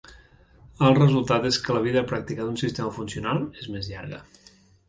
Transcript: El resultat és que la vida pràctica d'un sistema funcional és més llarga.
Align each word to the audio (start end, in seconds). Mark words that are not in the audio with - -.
El 0.89 0.97
resultat 0.99 1.45
és 1.51 1.59
que 1.67 1.77
la 1.77 1.83
vida 1.85 2.03
pràctica 2.13 2.47
d'un 2.47 2.57
sistema 2.65 2.97
funcional 2.99 3.47
és 3.63 3.73
més 3.77 3.93
llarga. 3.95 4.25